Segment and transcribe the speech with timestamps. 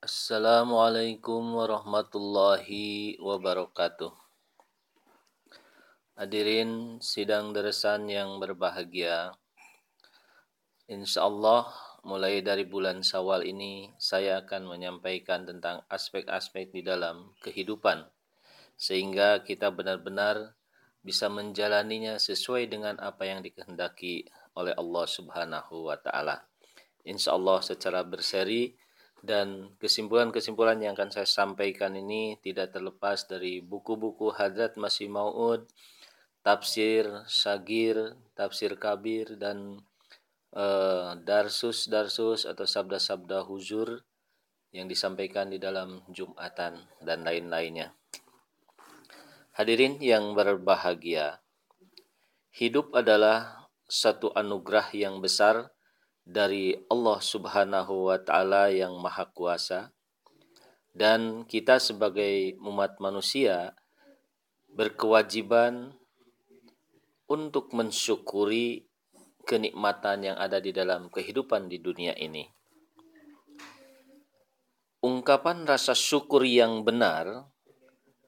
[0.00, 4.08] Assalamualaikum warahmatullahi wabarakatuh.
[6.16, 9.36] Hadirin sidang deresan yang berbahagia.
[10.88, 11.68] Insya Allah
[12.00, 18.08] mulai dari bulan Syawal ini saya akan menyampaikan tentang aspek-aspek di dalam kehidupan
[18.80, 20.56] sehingga kita benar-benar
[21.04, 24.24] bisa menjalaninya sesuai dengan apa yang dikehendaki
[24.56, 26.48] oleh Allah Subhanahu wa taala.
[27.04, 28.88] Insya Allah secara berseri
[29.20, 35.68] dan kesimpulan-kesimpulan yang akan saya sampaikan ini tidak terlepas dari buku-buku Hadrat Masih Maud,
[36.40, 39.84] tafsir Sagir, tafsir Kabir dan
[41.22, 44.02] darsus-darsus uh, atau sabda-sabda huzur
[44.74, 47.94] yang disampaikan di dalam Jumatan dan lain-lainnya.
[49.54, 51.42] Hadirin yang berbahagia,
[52.54, 55.74] hidup adalah satu anugerah yang besar
[56.30, 59.90] dari Allah Subhanahu wa taala yang Maha Kuasa
[60.94, 63.74] dan kita sebagai umat manusia
[64.70, 65.98] berkewajiban
[67.26, 68.86] untuk mensyukuri
[69.42, 72.46] kenikmatan yang ada di dalam kehidupan di dunia ini.
[75.00, 77.50] Ungkapan rasa syukur yang benar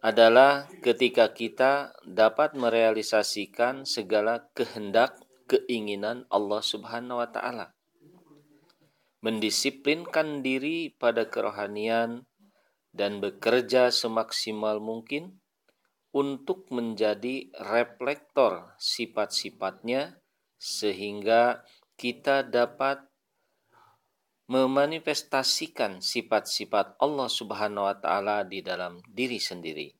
[0.00, 5.20] adalah ketika kita dapat merealisasikan segala kehendak
[5.50, 7.79] keinginan Allah Subhanahu wa taala.
[9.20, 12.24] Mendisiplinkan diri pada kerohanian
[12.90, 15.40] dan bekerja semaksimal mungkin
[16.10, 20.18] untuk menjadi reflektor sifat-sifatnya
[20.56, 21.62] sehingga
[21.94, 23.06] kita dapat
[24.50, 29.94] memanifestasikan sifat-sifat Allah Subhanahu wa taala di dalam diri sendiri.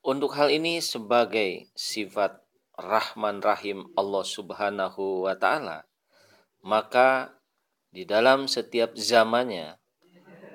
[0.00, 2.40] Untuk hal ini sebagai sifat
[2.80, 5.89] Rahman Rahim Allah Subhanahu wa taala,
[6.60, 7.36] maka
[7.90, 9.80] di dalam setiap zamannya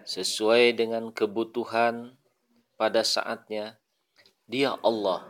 [0.05, 2.15] sesuai dengan kebutuhan
[2.77, 3.81] pada saatnya
[4.45, 5.25] dia Allah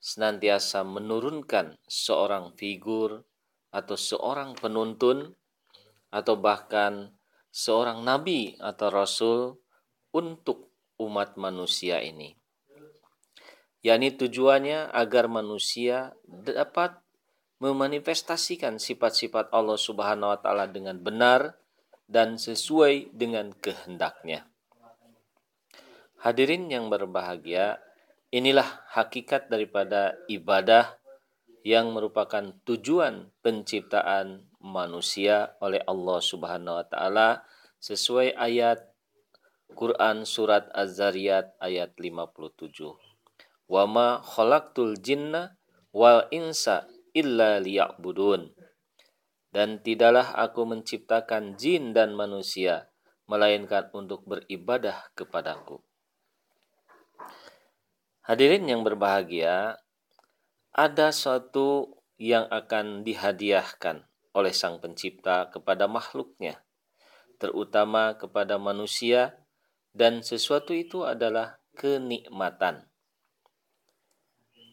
[0.00, 3.26] senantiasa menurunkan seorang figur
[3.74, 5.36] atau seorang penuntun
[6.10, 7.14] atau bahkan
[7.50, 9.40] seorang nabi atau rasul
[10.10, 12.34] untuk umat manusia ini.
[13.80, 17.00] yakni tujuannya agar manusia dapat
[17.60, 21.60] memanifestasikan sifat-sifat Allah Subhanahu wa taala dengan benar
[22.08, 24.48] dan sesuai dengan kehendaknya.
[26.24, 27.80] Hadirin yang berbahagia,
[28.32, 30.96] inilah hakikat daripada ibadah
[31.60, 37.28] yang merupakan tujuan penciptaan manusia oleh Allah Subhanahu wa taala
[37.80, 38.88] sesuai ayat
[39.76, 42.96] Quran surat Az-Zariyat ayat 57.
[43.70, 45.56] Wa ma khalaqtul jinna
[45.92, 48.52] wal insa illa liya'budun.
[49.50, 52.90] Dan tidaklah aku menciptakan jin dan manusia
[53.30, 55.82] melainkan untuk beribadah kepadaku.
[58.26, 59.78] Hadirin yang berbahagia,
[60.70, 66.62] ada suatu yang akan dihadiahkan oleh Sang Pencipta kepada makhluknya,
[67.42, 69.34] terutama kepada manusia,
[69.90, 72.86] dan sesuatu itu adalah kenikmatan.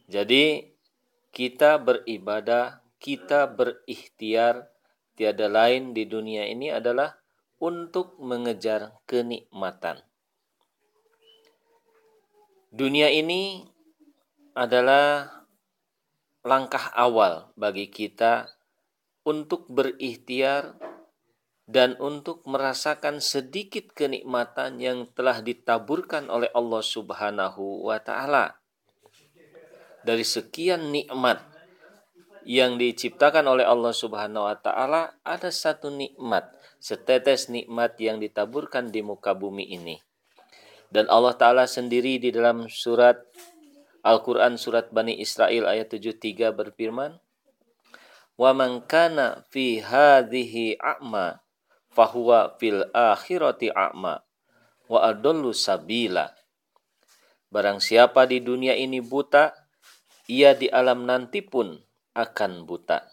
[0.06, 0.77] Jadi,
[1.38, 4.74] kita beribadah, kita berikhtiar,
[5.14, 7.14] tiada lain di dunia ini adalah
[7.62, 10.02] untuk mengejar kenikmatan.
[12.74, 13.70] Dunia ini
[14.58, 15.30] adalah
[16.42, 18.50] langkah awal bagi kita
[19.22, 20.74] untuk berikhtiar
[21.70, 28.58] dan untuk merasakan sedikit kenikmatan yang telah ditaburkan oleh Allah Subhanahu wa taala.
[30.08, 31.44] Dari sekian nikmat
[32.48, 36.48] yang diciptakan oleh Allah Subhanahu wa taala, ada satu nikmat,
[36.80, 40.00] setetes nikmat yang ditaburkan di muka bumi ini.
[40.88, 43.20] Dan Allah taala sendiri di dalam surat
[44.08, 47.20] Al-Quran Surat Bani Israel ayat 73 berfirman,
[48.40, 51.44] Wa man kana fi hadhihi a'ma
[51.92, 54.24] fahuwa fil akhirati a'ma
[54.88, 56.32] wa adallu sabila.
[57.52, 59.67] Barang siapa di dunia ini buta,
[60.28, 61.80] ia di alam nanti pun
[62.12, 63.08] akan buta.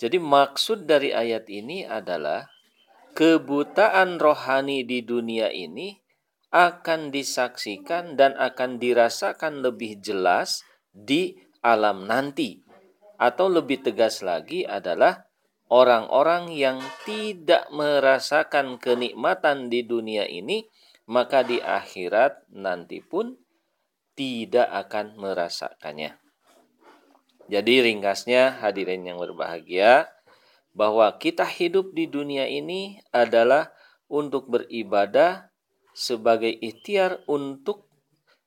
[0.00, 2.50] Jadi maksud dari ayat ini adalah
[3.14, 6.00] kebutaan rohani di dunia ini
[6.52, 12.60] akan disaksikan dan akan dirasakan lebih jelas di alam nanti.
[13.16, 15.30] Atau lebih tegas lagi adalah
[15.70, 20.66] orang-orang yang tidak merasakan kenikmatan di dunia ini,
[21.06, 23.41] maka di akhirat nanti pun
[24.12, 26.18] tidak akan merasakannya.
[27.50, 30.08] Jadi ringkasnya hadirin yang berbahagia,
[30.72, 33.72] bahwa kita hidup di dunia ini adalah
[34.08, 35.52] untuk beribadah
[35.92, 37.88] sebagai ikhtiar untuk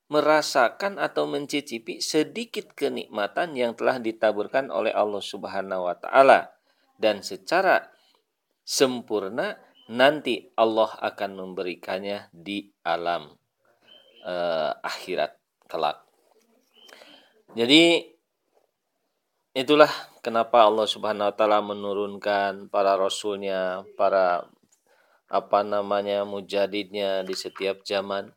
[0.09, 6.53] merasakan atau mencicipi sedikit kenikmatan yang telah ditaburkan oleh Allah Subhanahu wa taala
[7.01, 7.89] dan secara
[8.61, 9.57] sempurna
[9.89, 13.33] nanti Allah akan memberikannya di alam
[14.25, 16.05] uh, akhirat kelak.
[17.55, 18.03] Jadi
[19.55, 19.89] itulah
[20.19, 24.49] kenapa Allah Subhanahu wa taala menurunkan para rasulnya, para
[25.31, 28.29] apa namanya mujadidnya di setiap zaman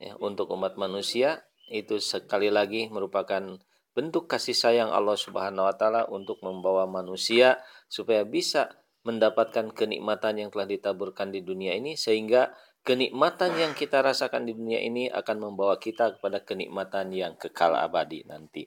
[0.00, 3.60] ya, untuk umat manusia itu sekali lagi merupakan
[3.92, 7.60] bentuk kasih sayang Allah Subhanahu wa taala untuk membawa manusia
[7.90, 8.70] supaya bisa
[9.02, 12.52] mendapatkan kenikmatan yang telah ditaburkan di dunia ini sehingga
[12.84, 18.24] kenikmatan yang kita rasakan di dunia ini akan membawa kita kepada kenikmatan yang kekal abadi
[18.24, 18.64] nanti.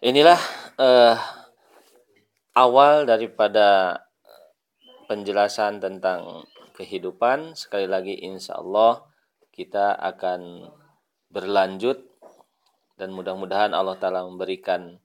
[0.00, 0.40] Inilah
[0.76, 1.16] uh,
[2.56, 4.00] awal daripada
[5.08, 6.44] penjelasan tentang
[6.76, 7.56] kehidupan.
[7.56, 9.04] Sekali lagi insya Allah
[9.52, 10.68] kita akan
[11.32, 12.00] berlanjut
[12.96, 15.00] dan mudah-mudahan Allah Ta'ala memberikan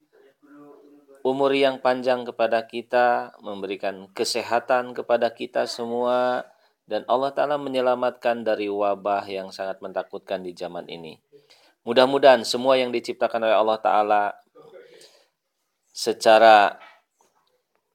[1.21, 6.47] umur yang panjang kepada kita, memberikan kesehatan kepada kita semua,
[6.91, 11.15] dan Allah Ta'ala menyelamatkan dari wabah yang sangat menakutkan di zaman ini.
[11.87, 14.23] Mudah-mudahan semua yang diciptakan oleh Allah Ta'ala
[15.95, 16.75] secara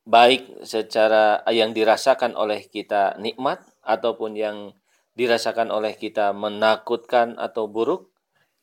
[0.09, 4.73] baik, secara yang dirasakan oleh kita nikmat, ataupun yang
[5.13, 8.09] dirasakan oleh kita menakutkan atau buruk,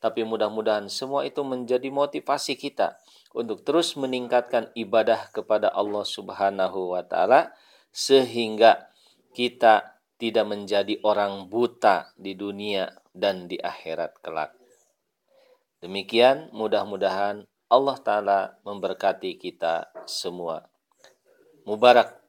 [0.02, 2.98] tapi mudah-mudahan semua itu menjadi motivasi kita
[3.32, 7.54] untuk terus meningkatkan ibadah kepada Allah Subhanahu wa taala
[7.88, 8.90] sehingga
[9.32, 14.54] kita tidak menjadi orang buta di dunia dan di akhirat kelak.
[15.82, 20.64] Demikian mudah-mudahan Allah taala memberkati kita semua.
[21.66, 22.24] Mubarak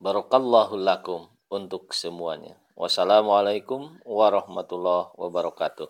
[0.00, 2.56] barakallahu lakum untuk semuanya.
[2.72, 5.88] Wassalamualaikum warahmatullahi wabarakatuh.